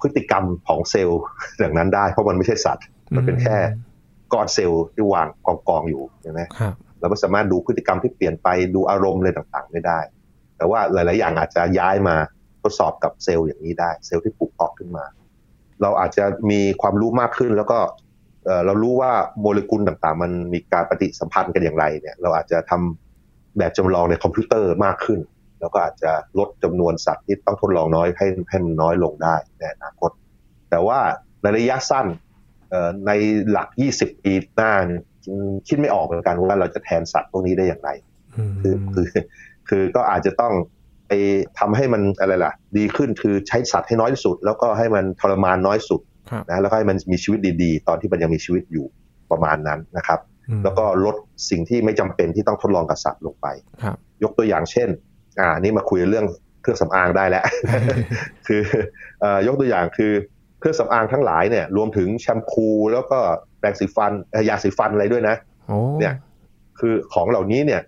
[0.01, 1.21] พฤติกรรมของเซลล์
[1.59, 2.85] อย่างนั้นได้ เพราะมันไม่ใช่สัตว์
[3.17, 3.57] มันเป็นแค่
[4.33, 6.41] ก้อนเซลล์ที่วางกองกองอยู่ใช่ไหม
[6.99, 9.99] เราไม่สามารถดูพฤติกรรมที่เปลี่ยนไปดูอารมณ์อะไรต่างๆ ไม่ได้
[10.57, 12.27] แต่ว่าหลาย ๆ อย่างอาจจะย้ายมาท
[12.71, 15.05] ดสอบกับเซลล์อย่างนี้ได้ เซลล์ที่ปลูกออกขึ้นมา
[15.83, 17.79] เราอาจจะมีความรู้มากขึ้นแล้วก็
[18.67, 25.21] เรารู้ว่าโมเลกุลต่างๆ มันมีการปฏิสัมพันธ์กันอย่างไรเนี่ย เราอาจจะทำแบบจำลองในคอมพิวเตอร์มากขึ้น
[25.61, 30.11] แล้วก็อาจจะลดจำนวนสัตว์ที่ต้องทดลองน้อยให้ให้มันน้อยลงได้ในอนาคต
[30.71, 30.99] แต่ว่า
[31.43, 32.07] ในระยะสั้น
[33.07, 33.13] ใน
[33.51, 34.73] หลัก 20 ปีหน้า
[35.69, 37.91] คิดไม่ออกเหมือนกันว่าเราจะแทนสัตว์พวกนี้ได้อย่างไร
[38.63, 39.09] คือคือ
[39.69, 40.53] คือก็อาจจะต้อง
[41.09, 41.13] ไป
[41.59, 46.01] ทำให้มันอะไรล่ะ ดีขึ้นคือใช้สัตว์ให้น้อยที่สุด แล้วก็ให้มันทรมานน้อยสุด
[46.49, 48.87] นะแล้วก็ให้มันมีชีวิตดีๆ ตอนที่มันยังมีชีวิตอยู่
[49.31, 50.21] ประมาณนั้นนะครับ
[50.65, 51.17] แล้วก็ลด
[51.51, 53.47] สิ่งที่ไม่จำเป็นที่ต้องทดลองกับสัตว์ลงไป
[54.23, 54.89] ยกตัวอย่างเช่น
[55.41, 56.27] อ่านี่มาคุยเรื่อง
[56.63, 57.45] เครื่องสำอางได้แล้ว
[58.47, 58.63] คือ
[59.47, 60.13] ยกตัวอย่างคือ
[60.59, 63.19] เครื่องสำอางทั้งหลายเนี่ยรวมถึงแชมพู แล้วก็
[63.59, 64.13] แปรงสีฟัน
[64.49, 65.37] ยาสีฟันอะไรด้วยนะ
[66.01, 66.15] เนี่ย
[66.79, 67.81] คือของเหล่านี้เนี่ย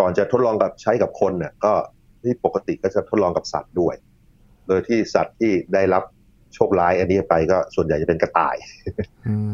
[0.00, 1.72] ก่อนจะทดลองกับใช้กับคนเนี่ยก็
[2.26, 3.94] ที่ปกติก็จะทดลองกับสัตว์ด้วย
[4.68, 6.02] โดยที่สัตว์ที่ได้รับ
[6.54, 8.56] โชคร้ายอันนี้ไปก็ส่วนใหญ่จะเป็นกระต่าย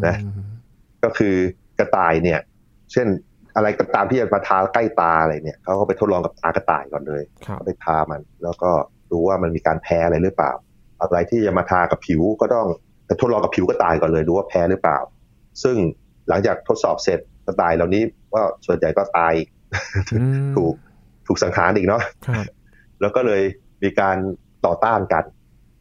[0.07, 0.17] นะ
[1.05, 1.35] ก็คือ
[1.79, 2.41] กระต่ายเนี่ย
[2.93, 3.07] เช่น
[3.57, 8.71] อะไรก็ตามที่จะมาทาใกล้ตาอะไรเนี่ยเขาก็ไปทดลองกับตากระต่ายก่อนเลยเขาไปทามัน แล้วก็
[9.11, 10.53] ดูว่ามันมีการแพ้อะไรหรือเปล่า
[11.01, 12.67] อะไรที่จะมาทากับผิวก็ต้อง
[13.21, 14.99] ทดลองกับผิวกระต่ายก่อนเลยดูว่าแพ้หรือเปล่า
[15.63, 15.77] ซึ่ง
[16.29, 18.03] หลังจากทดสอบเสร็จกระต่ายเหล่านี้
[18.35, 19.35] ก็ส่วนใหญ่ก็ตาย
[20.57, 20.75] ถูก
[21.27, 22.03] ถูกสังหารอีกเนาะ
[23.01, 23.43] แล้วก็เลย
[23.83, 24.17] มีการ
[24.67, 25.25] ต่อต้านกัน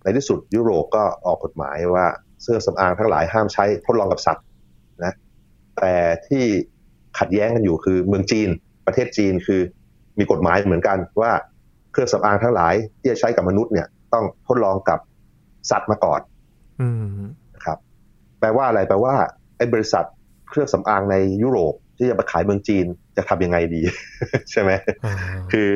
[0.04, 2.06] ในที่สุดยุโรปก็ออกกฎหมายว่า
[2.42, 4.46] เสื้อสำอางทั้งหลายห้ามใช้ทดลองกับสัตว์
[5.04, 5.14] นะ
[5.78, 5.94] แต่
[6.28, 6.44] ที่
[7.20, 8.50] ขัดแย้งกันอยู่คือเมืองจีน
[8.86, 9.62] ประเทศจีนคือ
[10.20, 11.32] มีกฎหมายเหมือนกันว่า
[11.92, 15.00] เครื่องสำอางทั้งหลายที่จะใช้กับมนุษย์เนี่ย ต้องทดลองกับ
[15.70, 16.22] สัตว์มาก่อน
[17.56, 17.78] นะครับ
[18.40, 19.14] แปลว่าอะไรแปลว่า
[19.58, 20.06] ไอ้บริษัท
[20.50, 22.86] เครื่องสำอางในยุโรป ที่จะมาขายเมืองจีน
[23.18, 23.82] จะทำยังไงดี
[24.52, 24.72] ใช่ไหม
[25.52, 25.68] คือ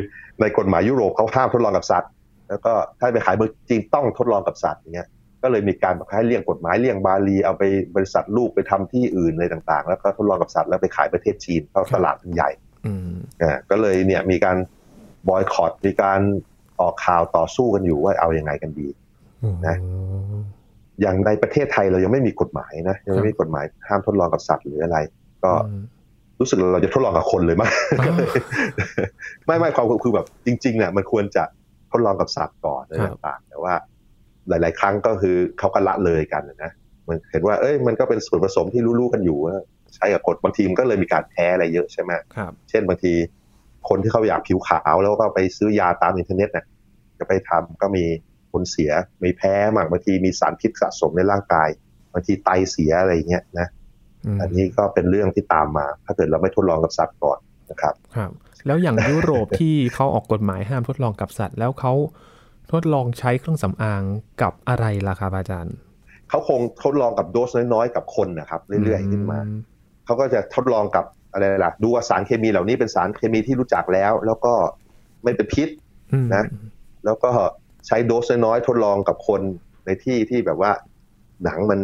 [0.42, 2.12] ในกฎหมายยุโรปเขาห้ามทดลองกับสัตว์
[2.50, 5.08] แล้วก็ถ้าไปขายเมืองจีนต้องทดลองกับสัตว์อย่างเงี้ย
[5.44, 7.64] ก็เลยมีการให้เลี่ยงกฎหมายเลี่ยงบาลีเอาไป
[7.96, 12.50] บริษัทลูกไปทำที่อื่นอะไรต่างๆ แล้วก็ทดลองกับสัตว์แล้วไปขายประเทศจีนเพราะตลาดมันใหญ่
[13.42, 14.58] อ่าก็เลยเนี่ยมีการ
[15.30, 16.22] บอยคอรดมีการ
[16.82, 18.88] ออกข่าวต่อสู้กันอยู่ว่าเอาอยัางไงกันดี
[19.68, 19.76] นะ
[21.02, 24.98] อย่างในประเทศไทยเรายังไม่มีกฎหมายนะยังไม่มีกฎหมายห้ามทดลองกับสัตว์หรืออะไร
[25.44, 25.54] ก็
[26.44, 27.72] รู้สึกเราจะทดลองกับคนเลยมั้ย
[29.46, 31.44] ไม่ไม่ความคือแบบจริงๆเนี่ยมันควรจะ
[31.92, 33.74] ทดลองกับสัตว์ก่อนอะไรต่างๆแต่ว่า
[34.50, 36.72] หลาย ๆ ครั้งก็คือเขาก็ละเลยกันนะ
[37.08, 39.56] มันเห็นว่าเอ้ยมันก็เป็นส่วนผสมที่รู้ๆกันอยู่ว่า
[39.96, 43.14] ใช้กับกดบางทีมันก็เลยมีการแพ้อะไรเยอะใช่ไหมครับเช่นบางที
[43.90, 46.66] คนที่เขาอยากผิวขาวแล้วก็ไปซื้อยาตามอินเทอร์เน็ตเนี่ย
[47.20, 48.04] จะไปทำก็มี
[48.52, 48.92] ผลเสีย
[49.24, 51.70] มีแพ้มากบางทีมีสารพิษสะสมในร่างกาย
[52.14, 53.68] บางทีไตเสียอะไรเงี้ยนะ
[54.42, 57.40] อันนี้ก็เป็นเรื่องที่ตามมา ถ้าเกิดเราไม่ทดลองกับสัตว์ก่อน
[57.72, 58.32] นะครับครับ
[58.66, 61.94] แล้วอย่างยุโรปที่เขาออกกฎหมายห้ามทดลองกับสัตว์ แล้วเขา
[62.72, 64.02] ทดลองใช้เครื่องสำอาง
[64.42, 65.76] กับอะไรล่ะครับอาจารย์
[66.30, 69.40] เขาคงทดลองกับโดสน้อยๆกับคนนะครับ เรื่อยๆขึ้นมา
[70.06, 74.54] เขาก็จะทดลองกับอะไรล่ะดูว่าสารเคมีเหล่านี้เป็นสารเคมีที่รู้จักแล้ว แล้วก็
[75.24, 75.70] ไม่เป็นพิษ
[76.34, 76.46] นะ
[77.06, 77.32] แล้วก็
[77.88, 79.42] ใช้โดสน้อยๆทดลองกับคน
[79.86, 80.72] ในที่ที่แบบว่า
[81.44, 81.80] หนังมัน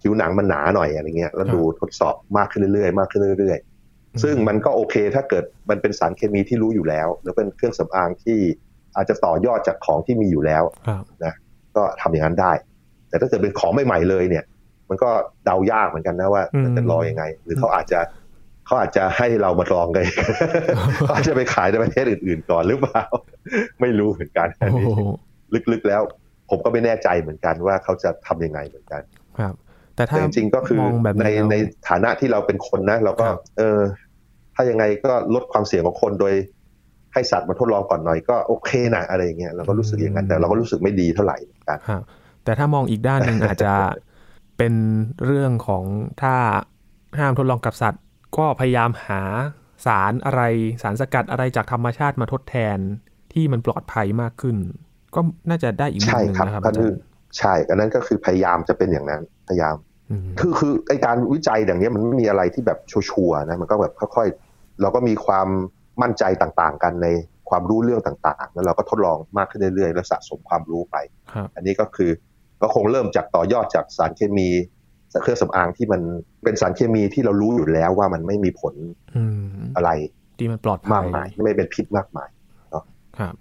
[0.00, 8.38] ผิวหนังมันหนาหน่อยอะไรเงี้ยแล้วดูทดสอบมากขึ้นเรื่อยๆมากขึ้นเรื่อยๆ ซึ่งมันก็โอเคถ้าเกิดมันเป็นสารเคมีที่รู้อยู่แล้วแล้วเป็นเครื่องสำอางที่
[8.96, 10.62] อาจจะต่อยอดจากของที่มีอยู่แล้ว
[11.24, 11.34] นะ
[11.76, 12.52] ก็ทำอย่างนั้นได้
[13.08, 14.44] แต่ถ้าเกิดเป็นของใหม่ๆเลยเนี่ย
[14.88, 15.10] มันก็
[15.44, 16.42] เดายากเหมือนกันนะว่า
[16.76, 18.00] จะรอยังไง หรือเขาอาจจะ
[18.66, 20.04] เขาอาจจะให้เรามาลองกัน
[21.04, 23.02] เขาอาจจะไปขายในประเทศอื่น ๆ ก่อนหรือเปล่า
[23.80, 24.86] ไม่รู้เหมือนกันอันนี้
[25.72, 26.02] ลึกๆแล้ว
[26.50, 29.02] ผมก็ไม่แน่ใจเหมือนกันว่าเขาจะทํำยังไงเหมือนกัน
[29.38, 29.54] ครับ
[29.98, 30.78] แต่ถ้าจริงๆก็คือ
[31.24, 31.54] ในใน
[31.88, 33.26] ฐานะที่เราเป็นคนนะ เราก็
[33.58, 33.80] เออ
[34.54, 36.34] ถ้ายังไงก็ลดความเสี่ยงของคนโดย
[37.12, 41.36] ให้สัตว์มาทดลองก่อนหน่อยก็โอเคนะอะไรเงี้ยเราก็รู้สึกอย่างนั้นแต่เราก็รู้สึกไม่ดีเท่าไหร่
[41.68, 41.78] กัน
[42.44, 43.74] แต่ถ้ามองอีกด้านหนึ่งอาจจะ
[44.58, 44.74] เป็น
[45.24, 45.84] เรื่องของ
[46.22, 46.34] ถ้า
[47.18, 48.02] ห้ามทดลองกับสัตว์
[48.38, 49.22] ก็พยายามหา
[49.86, 50.42] สารอะไร
[50.82, 52.78] สารสกัดอะไรจากธรรมชาติมาทดแทน
[53.32, 54.56] ที่มันปลอดภัยมากขึ้น
[55.14, 56.62] ก็น่าจะได้อีกมุมหนึ่งนะครับ
[57.38, 59.74] ใช่อันนั้นก็คือพยายามจะเป็นอย่างนั้นพยายาม
[60.40, 65.48] คือคือไอการวิจัยอย่างนี้มันไม่มีอะไรที่แบบชัวร์นะมันก็แบบค่อยๆ เราก็มีความ
[66.02, 67.08] มั่นใจต่างๆ กันใน
[67.50, 70.96] ความรู้เรื่องต่างๆ แล้วเราก็ทดลองมากขึ้นเรื่อยๆ แล้วสะสมความรู้ไป
[71.56, 72.10] อันนี้ก็คือ
[72.62, 74.48] ก็คงเริ่มจากต่อยอดจากสารเคมี
[75.22, 76.00] เครื่องสำอางที่มัน
[76.44, 78.74] เป็นสารเคมีที่เรารู้อยู่แล้วว่ามันไม่มีผล
[79.76, 79.90] อะไร
[80.38, 82.28] ที่มันปลอดภัยมากมายไม่เป็นพิษมากมาย
[82.70, 82.84] เนาะ
[83.18, 83.34] ครับ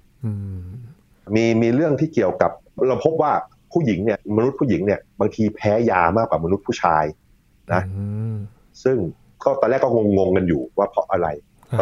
[1.35, 2.51] มีมีเรื่องที่เกี่ยวกับ
[2.87, 3.31] เราพบว่า
[3.71, 7.05] ผู้หญิงเนี่ยมนุษย์ผู้หญิงเนี่ยบางทีแพ้ยามากกว่ามนุษย์ผู้ชาย
[7.73, 7.81] นะ
[8.83, 8.97] ซึ่ง
[9.43, 11.27] ก็ตอนแรกก็งงๆกันอยู่ว่าเพราะอะไร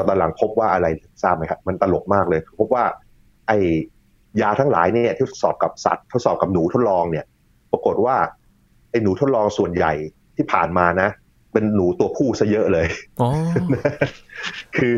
[0.07, 0.87] ตอนหลังพบว่าอะไร
[1.23, 2.83] ทราบไหมครับมันตลกมากเลย พบว่า
[3.47, 3.51] ไอ
[4.41, 7.25] ยาทั้งหลายเนี่ยที่ทดสอบกับสัตว์ทดสอบกับหนูทดลองเนี่ย
[7.71, 8.15] ปรากฏว่า
[8.89, 9.93] ไอหนูทดลองส่วนใหญ่
[10.35, 11.09] ที่ผ่านมานะ
[11.51, 12.87] เป็นหนูตัวผู้ซะเยอะเลย
[14.77, 14.95] คือ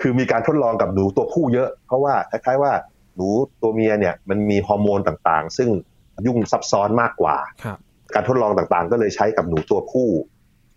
[0.00, 2.72] คือมีการทดลองกับหนูตัวผู้เยอะ เพราะว่าคล้ายๆว่า
[3.16, 3.28] หนู
[3.62, 5.68] ตัวเมียเนี่ย มันมีฮอร์โมนต่างๆ ซึ่ง
[6.26, 7.36] ยุ่งซับซ้อนมากกว่า
[8.14, 10.08] การทดลองต่างๆ ก็เลยใช้กับหนูตัวผู้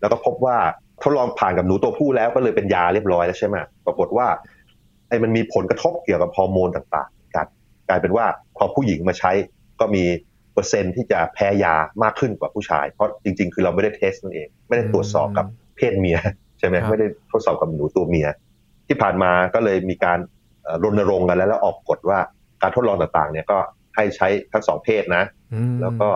[0.00, 0.56] แล้วก็พบว่า
[1.02, 4.26] ทดลองผ่านกับหนูตัวผู้แล้วก็เลยเป็นยาเรียบร้อยแล้วใช่ไหมปรากฏว่า
[5.08, 7.46] ไอ้มันมีผลกระทบเกี่ยวกับฮอร์โมนต่างๆกัน
[7.88, 9.32] กลายเป็นว่าพอผู้หญิงมาใช้
[9.80, 10.04] ก็มี
[10.54, 15.46] เปอร์เซ็นต์ที่จะแพ้ยามากขึ้นกว่าผู้ชาย เพราะจริง ๆ คือเราไม่ได้เทสนั่นเอง ไม่ได้ตรวจสอบกับ
[15.76, 16.18] เพศเมีย
[16.58, 18.28] ใช่ไหมไม่ได้ทดสอบกับหนูตัวเมีย
[18.86, 20.18] ที่ผ่านมาก็เลยมีการ
[20.82, 22.18] รณรงค์กันแล้วแล้วออกกฎว่า
[22.62, 23.58] การทดลองต่างๆ เนี่ยก็
[23.98, 25.24] ให้ใช้ทั้งสองเพศนะ
[25.82, 26.08] แล้วก็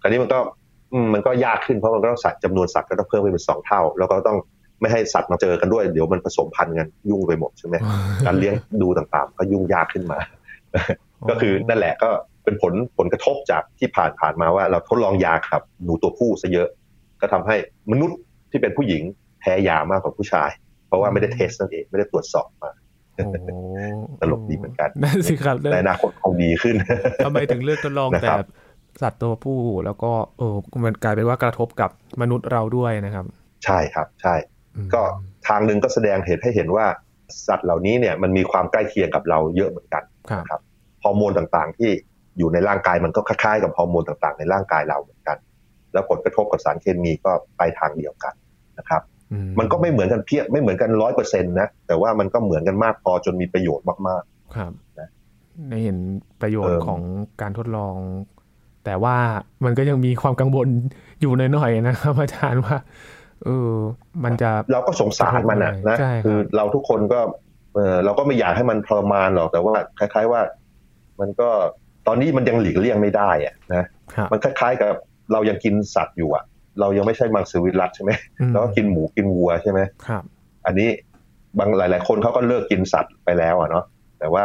[0.00, 0.38] คราวนี้มันก็
[1.14, 4.38] มันก็ยากขึ้นเพราะมันก็ต้องสัตว์จำนวนสัตว์ก็ต้องเพิ่มไปเป็นสองเท่า แล้วก็ต้อง
[4.80, 7.76] ไม่ให้สัตว์มาเจอกันด้วย เดี๋ยวมันผสมพันธุ์กันยุ่งไปหมดใช่ไหม
[8.26, 10.18] การเลี้ยงดูต่างๆ ก็ยุ่งยากขึ้นมา
[11.30, 12.10] ก็คือนั่นแหละก็
[12.44, 16.68] เป็นผลผลกระทบจากที่ผ่านผ่านมาว่า เราทดลองยาครับหนูตัวผู้ซะเยอะ
[17.20, 17.56] ก็ทำให้
[17.90, 18.18] มนุษย์
[18.50, 19.02] ที่เป็นผู้หญิง
[19.40, 20.50] แพ้ยามากกว่าผู้ชาย
[20.86, 22.70] เพราะว่าไม่ได้เทสนั่นเองไม่ได้ตรวจสอบมา
[24.20, 26.76] ตลกดีเหมือนกันนั่นสิครับในอนาคตคงดีขึ้น
[27.24, 28.30] ทำไมถึงเลือกทดลองแต่
[29.02, 33.24] สัตว์ตัวผู้แล้วก็เออมันกลายเป็นว่ากระทบกับมนุษย์เราด้วยนะครับ
[33.64, 34.34] ใช่ครับใช่
[34.94, 35.02] ก็
[35.48, 36.86] ทางหนึ่งก็แสดงเหตุให้เห็นว่า
[37.46, 40.02] สัตว์เหล่านี้เนี่ยมันมีความใกล้เคียงกับเราเยอะเหมือนกัน
[40.50, 40.60] ครับ
[41.04, 41.90] ฮอร์โมนต่างๆ ที่
[42.38, 45.38] อยู่ในร่างกายมันก็คล้ายๆกับฮอร์โมนต่างๆ ในร่างกายเราเหมือนกัน
[45.92, 48.34] แล้วผลกระทบกับสารเคมีก็ไปทางเดียวกัน
[48.78, 49.02] นะครับ
[49.58, 55.08] มันก็ไม่เหมือนกันเพียบไม่เหมือนกันร้อยเปอร์เซ็นต์นะแต่ว่ามันก็เหมือนกันมากพอจนมีประโยชน์มากๆ ครับนะ
[55.68, 55.98] ในเห็น
[56.40, 57.00] ประโยชน์ของ
[57.40, 57.96] การทดลอง
[58.84, 59.16] แต่ว่า
[59.64, 60.68] มันก็ยังมีความกังวล
[61.20, 62.76] อยู่หน่อยๆนะครับอาจารย์ว่า
[63.44, 63.70] เออ
[64.24, 67.20] มันจะเราก็สงสารมันนะนะคือเราทุกคนก็
[67.74, 70.40] เออเราก็ไม่อยากให้มันทรมานหรอกแต่ว่าคล้าย ๆว่า
[71.20, 71.48] มันก็
[72.06, 73.84] ตอนนี้มันยังหลีกเลี่ยงไม่ได้อะนะ
[74.32, 74.94] มันคล้ายๆกับ
[75.32, 76.44] เรายังกินสัตว์อยู่อะ
[76.80, 78.10] เรายังไม่ใช่มังสวิรัตใช่ไหม
[78.52, 80.22] เราก็กินหมูกินวัวใช่ไหมครับ
[80.66, 80.88] อันนี้
[81.58, 83.84] บางหลาย ๆ คนเขาก็เลิกกินสัตว์ไปแล้วอะเนาะ
[84.18, 84.44] แต่ว่า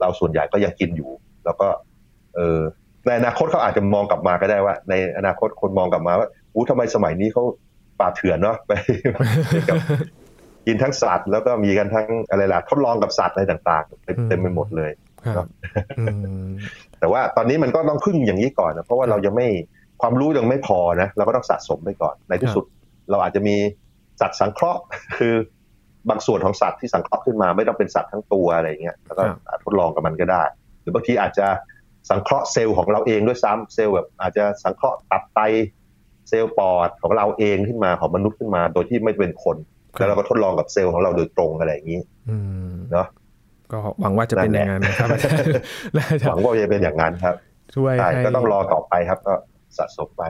[0.00, 1.10] เราส่วนใหญ่ก็ยังกินอยู่
[1.44, 1.68] แล้วก็
[2.36, 2.60] เออ
[3.06, 7.42] ในอนาคตเขาอาจจะมองกลับมาก็ได้ว่า ในอนาคตคนมองกลับมาว่าอู้ทำไมสมัยนี้เขา
[8.00, 8.72] ป่าเถื่อนเนาะไป
[9.68, 9.76] กับ
[10.66, 14.90] กินทั้งสัตว์แล้วก็มีกันทั้งอะไรล่ะทดลองกับสัตว์อะไรต่างๆเต็มไปหมดเลย
[16.98, 19.46] แต่ว่าตอนนี้มันก็ต้องพึ่งอย่างนี้ก่อนนะเพราะว่าเรายังไม่
[20.02, 22.64] ความรู้ยังไม่พอนะเราก็ต้องสะสมไปก่อน ในที่สุด
[23.10, 23.56] เราอาจจะมี
[24.20, 24.80] สัตว์สังเคราะห์
[25.18, 25.34] คือ
[26.10, 29.22] บางส่วนของสัตว์ที่สังเคราะห์ขึ้นมาไม่ต้องเป็นสัตว์ทั้งตัวอะไรเงี้ยแล้วก็
[29.64, 30.42] ทดลองกับมันก็ได้
[30.80, 31.46] หรือบางทีอาจจะ
[32.10, 35.40] สังเคราะห์เซลล์ของเราเองด้วยซ้ำเซลล์แบบอาจจะสังเคราะห์ตับไต
[36.28, 39.56] เซลล์ปอดของเราเองขึ้นมาของมนุษย์ขึ้นมาโดยที่ไม่เป็นคน
[39.92, 42.00] แล้วเราก็ทดลองกับเซลล์ของเราโดยตรงอะไรอย่างนี้
[42.92, 43.06] เนาะ
[43.72, 45.08] ก็หวังว่าจะเป็นอย่างนั้นนะครับ
[46.28, 47.34] หวังว่าจะเป็นอย่างนั้นครับ
[47.74, 49.34] ช่วยก็ต้องรอต่อไปครับก็
[49.78, 50.22] สะสมไป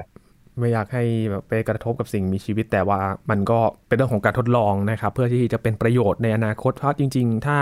[0.58, 3.00] ไม่อยากให้แบบไปกระทบกับสิ่งมีชีวิต แต่ว่า
[3.30, 7.58] มันก็เป็นเรื่องของการทดลองนะครับ เพื่อที่จะเป็นประโยชน์ในอนาคตเพราะจริง ๆ ถ้า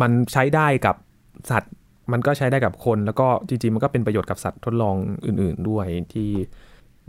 [0.00, 0.96] มันใช้ได้กับ
[1.50, 1.72] สัตว์
[2.12, 6.30] มันก็ใช้ได้กับคน แล้วก็จริง ๆ มันก็เป็นประโยชน์กับสัตว์ทดลองอื่น ๆ ด้วยที่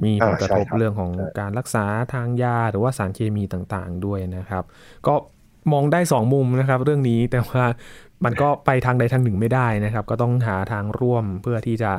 [0.04, 4.64] มีผลกระทบเรื่องของการรักษาทางยาหรือว่าสารเคมีต่างๆ ด้วยนะครับ
[5.08, 5.14] ก็
[5.72, 7.64] มองได้สองมุมนะครับ เรื่องนี้แต่ว่า
[8.26, 11.92] มันก็ไปทางใดทางหนึ่งไม่ได้นะครับ ก็ต้องหาทางร่วมเพื่อที่จะ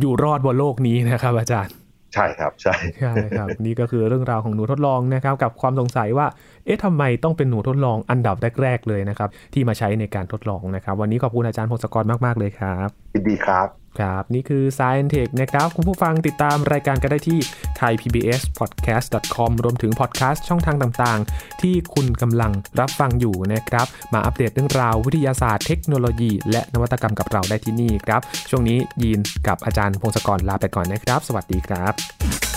[0.00, 1.72] อยู่รอดบนโลกนี้นะครับอาจารย์
[2.14, 6.26] ใช่ครับใช่ใช่ครับ นี่ก็คือเรื่องราวของหนูทดลองนะครับ กับความสงสัยว่า
[6.66, 17.38] เอ๊ะทำไมต้องเป็นหนูทดลองอันดับแรก ๆ เลยนะครับ ที่มาใช้ในการทดลองนะครับ วันนี้ขอบคุณอาจารย์พงศกรมากๆเลยครับยินดีครับ ครับ นี่คือ Science Tech นะครับ คุณผู้ฟังติดตามรายการกันได้ที่
[17.80, 32.51] thaipbspodcast.com รวมถึงพอดแคสต์ช่องทางต่างๆ ที่คุณกำลังรับฟังอยู่นะครับ มาอัปเดตเรื่องราววิทยาศาสตร์เทคโนโลยี และนวัตกรรมกับเราได้ที่นี่ครับ ช่วงนี้ยีนกับอาจารย์พงศกรลาไปก่อนนะครับ สวัสดีครับ